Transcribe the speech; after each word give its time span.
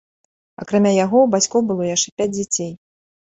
Акрамя 0.63 0.93
яго, 1.05 1.17
у 1.25 1.29
бацькоў 1.35 1.61
было 1.71 1.83
яшчэ 1.89 2.09
пяць 2.21 2.29
дзяцей. 2.37 2.71